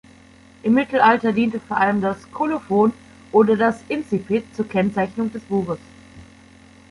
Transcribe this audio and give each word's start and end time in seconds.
Im 0.63 0.73
Mittelalter 0.73 1.31
diente 1.31 1.59
vor 1.59 1.77
allem 1.77 2.01
das 2.01 2.31
Kolophon 2.31 2.91
oder 3.31 3.55
das 3.55 3.83
Incipit 3.87 4.45
zur 4.55 4.67
Kennzeichnung 4.67 5.31
des 5.31 5.43
Buches. 5.43 5.77